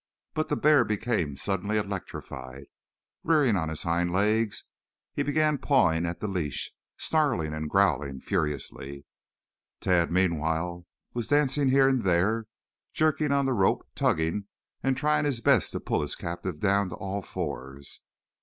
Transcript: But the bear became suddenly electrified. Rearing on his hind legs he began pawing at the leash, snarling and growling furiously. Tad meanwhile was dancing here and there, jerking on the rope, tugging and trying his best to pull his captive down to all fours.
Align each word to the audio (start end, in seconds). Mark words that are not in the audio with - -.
But 0.33 0.49
the 0.49 0.55
bear 0.55 0.83
became 0.83 1.37
suddenly 1.37 1.77
electrified. 1.77 2.65
Rearing 3.23 3.55
on 3.55 3.69
his 3.69 3.83
hind 3.83 4.11
legs 4.11 4.63
he 5.13 5.21
began 5.21 5.59
pawing 5.59 6.07
at 6.07 6.21
the 6.21 6.27
leash, 6.27 6.71
snarling 6.97 7.53
and 7.53 7.69
growling 7.69 8.19
furiously. 8.19 9.05
Tad 9.79 10.11
meanwhile 10.11 10.87
was 11.13 11.27
dancing 11.27 11.69
here 11.69 11.87
and 11.87 12.01
there, 12.01 12.47
jerking 12.93 13.31
on 13.31 13.45
the 13.45 13.53
rope, 13.53 13.87
tugging 13.93 14.47
and 14.81 14.97
trying 14.97 15.25
his 15.25 15.39
best 15.39 15.71
to 15.73 15.79
pull 15.79 16.01
his 16.01 16.15
captive 16.15 16.59
down 16.59 16.89
to 16.89 16.95
all 16.95 17.21
fours. 17.21 18.01